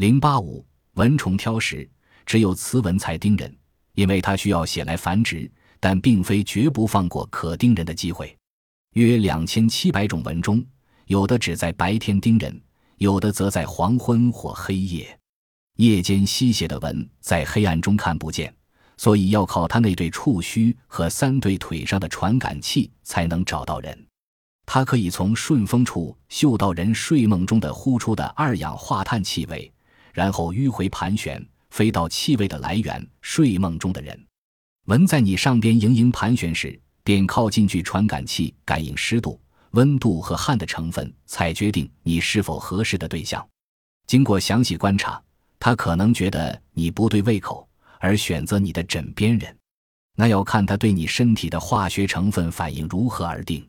[0.00, 1.86] 零八五蚊虫挑食，
[2.24, 3.54] 只有雌蚊才叮人，
[3.92, 8.34] 因为它需要血来繁殖，但并非绝不放过可叮人的机会。
[8.94, 10.64] 约两千七百种蚊中，
[11.04, 12.58] 有的只在白天叮人，
[12.96, 15.18] 有的则在黄昏或黑夜。
[15.76, 18.50] 夜间吸血的蚊在黑暗中看不见，
[18.96, 24.06] 所以要靠它那对触须和三对腿上的传感器才能找到人。
[24.64, 29.70] 它可以从顺风处嗅到人睡梦中的呼出的二氧化碳气味。
[30.12, 34.26] 然后迂回盘旋，飞到气味的来源——睡梦中的人。
[34.86, 39.40] 蚊在你上边盈盈盘旋时，便靠近距传感器，感应湿度、
[39.72, 43.46] 温度和汗的成分，才决定你是否合适的对象。
[44.06, 45.22] 经过详细观察，
[45.58, 47.68] 它可能觉得你不对胃口，
[48.00, 49.56] 而选择你的枕边人。
[50.16, 53.64] 那要看它对你身体的化学成分反应如何而定。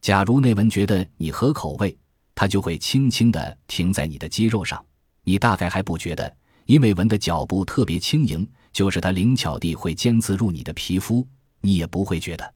[0.00, 1.96] 假如那蚊觉得你合口味，
[2.34, 4.84] 它就会轻轻地停在你的肌肉上。
[5.24, 6.36] 你大概还不觉得，
[6.66, 11.26] 因为蚊的脚步特别轻盈，就是它灵巧地会尖刺入你的皮肤，
[11.60, 12.54] 你也不会觉得。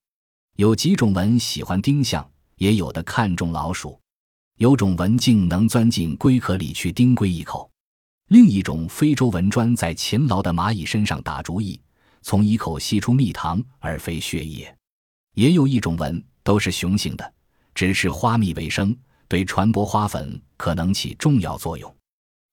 [0.56, 4.00] 有几种蚊喜欢丁香，也有的看中老鼠，
[4.56, 7.70] 有种蚊竟能钻进龟壳里去叮龟一口。
[8.28, 11.80] 另一种非洲蚊专在勤劳的蚂蚁身上打主意，
[12.22, 14.74] 从一口吸出蜜糖而非血液。
[15.34, 17.34] 也有一种蚊都是雄性的，
[17.74, 18.96] 只吃花蜜为生，
[19.28, 21.94] 对传播花粉可能起重要作用。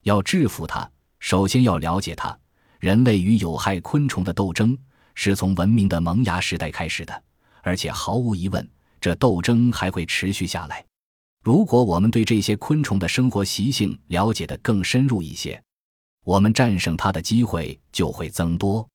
[0.04, 2.38] 要制服它，首先要了解它。
[2.80, 4.78] 人类与有害昆虫的斗争
[5.16, 7.24] 是从文明的萌芽时代开始的，
[7.62, 10.84] 而且毫无疑问，这斗争还会持续下来。
[11.42, 15.62] 如果我们对这些昆虫的生活习性了解的更深入一些，
[16.24, 18.88] 我们战胜它的机会就会增多。